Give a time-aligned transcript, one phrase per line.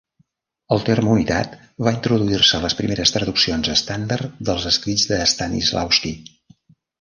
[0.75, 1.51] El terme unitat
[1.87, 6.17] va introduir-se a les primeres traduccions estàndard dels escrits de Stanislavsky.